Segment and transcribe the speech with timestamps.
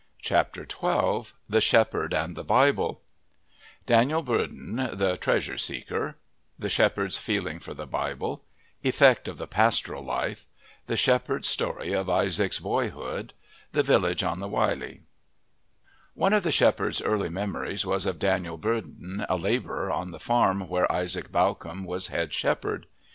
[0.23, 3.01] CHAPTER XII THE SHEPHERD AND THE BIBLE
[3.85, 6.17] Dan'l Burdon, the treasure seeker
[6.57, 8.43] The shepherd's feeling for the Bible
[8.83, 10.47] Effect of the pastoral life
[10.87, 13.33] The shepherd's story of Isaac's boyhood
[13.73, 15.01] The village on the Wylye
[16.15, 20.67] One of the shepherd's early memories was of Dan'l Burdon, a labourer on the farm
[20.67, 22.87] where Isaac Bawcombe was head shepherd.